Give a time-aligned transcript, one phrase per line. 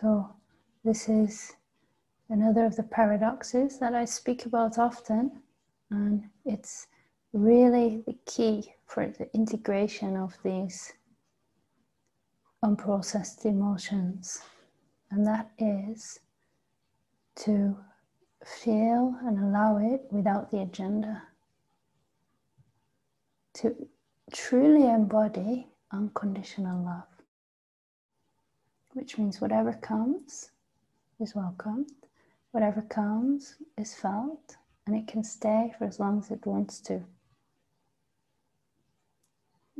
[0.00, 0.28] So,
[0.82, 1.52] this is
[2.28, 5.40] another of the paradoxes that I speak about often,
[5.88, 6.88] and it's
[7.32, 10.94] really the key for the integration of these
[12.64, 14.42] unprocessed emotions,
[15.12, 16.18] and that is
[17.36, 17.76] to
[18.44, 21.22] feel and allow it without the agenda,
[23.52, 23.88] to
[24.32, 27.13] truly embody unconditional love,
[28.94, 30.50] which means whatever comes
[31.20, 31.90] is welcomed,
[32.52, 37.02] whatever comes is felt, and it can stay for as long as it wants to.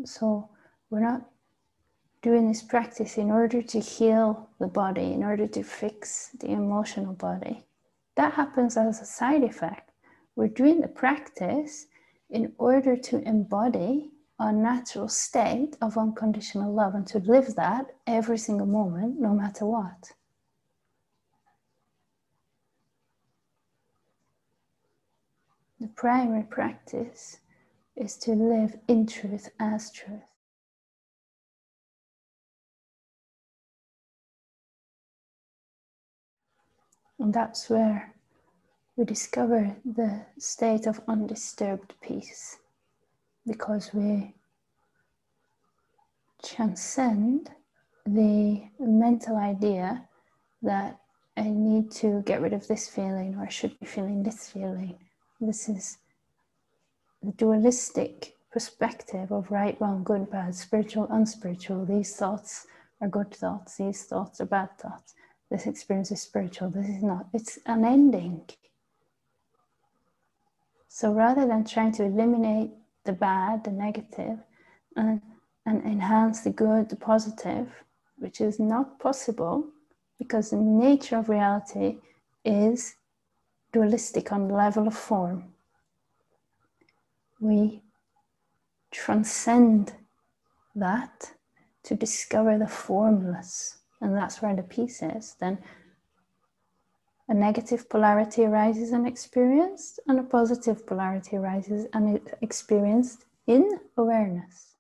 [0.05, 0.51] So,
[0.91, 1.23] we're not
[2.23, 7.13] doing this practice in order to heal the body, in order to fix the emotional
[7.13, 7.65] body.
[8.17, 9.91] That happens as a side effect.
[10.35, 11.87] We're doing the practice
[12.31, 18.39] in order to embody our natural state of unconditional love and to live that every
[18.39, 20.13] single moment, no matter what.
[25.81, 27.39] The primary practice
[27.97, 30.23] is to live in truth as truth.
[37.19, 38.15] And that's where
[38.97, 42.59] we discover the state of undisturbed peace
[43.47, 44.35] because we
[46.43, 47.51] transcend
[48.07, 50.09] the mental idea
[50.63, 50.99] that
[51.37, 54.99] I need to get rid of this feeling or I should be feeling this feeling.
[55.41, 55.99] This is
[57.23, 61.87] the dualistic perspective of right, wrong, good, bad, spiritual, unspiritual.
[61.87, 62.67] These thoughts
[63.01, 65.15] are good thoughts, these thoughts are bad thoughts
[65.55, 67.27] this experience is spiritual, this is not.
[67.33, 68.43] It's unending.
[70.89, 72.71] So rather than trying to eliminate
[73.05, 74.39] the bad, the negative,
[74.97, 75.21] and,
[75.67, 77.69] and enhance the good, the positive,
[78.19, 79.67] which is not possible
[80.19, 81.99] because the nature of reality
[82.45, 82.97] is
[83.73, 85.53] dualistic on the level of form.
[87.41, 87.83] We
[88.91, 89.93] transcend
[90.75, 91.33] that
[91.83, 95.59] to discover the formless and that's where the peace is, then
[97.29, 104.75] a negative polarity arises and experienced, and a positive polarity arises and experienced in awareness.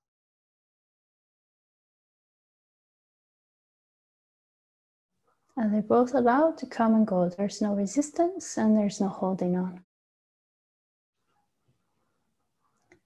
[5.56, 7.28] And they're both allowed to come and go.
[7.28, 9.84] There's no resistance and there's no holding on.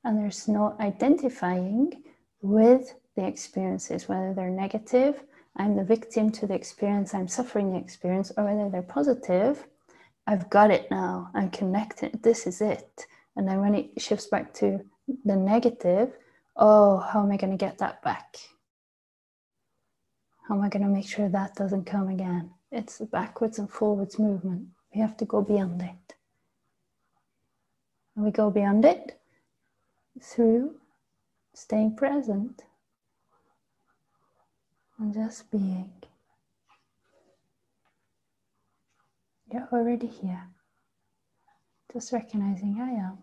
[0.02, 2.02] And there's no identifying
[2.40, 5.22] with the experiences, whether they're negative
[5.58, 9.66] I'm the victim to the experience, I'm suffering the experience, or whether they're positive,
[10.26, 13.06] I've got it now, I'm connected, this is it.
[13.36, 14.80] And then when it shifts back to
[15.24, 16.12] the negative,
[16.56, 18.36] oh, how am I going to get that back?
[20.46, 22.50] How am I going to make sure that doesn't come again?
[22.70, 24.68] It's a backwards and forwards movement.
[24.94, 26.14] We have to go beyond it.
[28.14, 29.20] And we go beyond it
[30.20, 30.74] through
[31.54, 32.62] staying present
[34.98, 35.92] and just being.
[39.52, 40.48] You're already here.
[41.92, 43.18] Just recognizing I am.